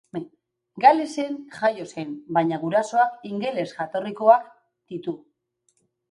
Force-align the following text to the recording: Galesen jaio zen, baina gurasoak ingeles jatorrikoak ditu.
Galesen 0.83 1.35
jaio 1.57 1.83
zen, 1.97 2.15
baina 2.37 2.57
gurasoak 2.63 3.27
ingeles 3.31 3.67
jatorrikoak 3.75 4.47
ditu. 4.95 5.13